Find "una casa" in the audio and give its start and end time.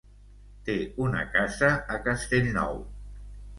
1.09-1.71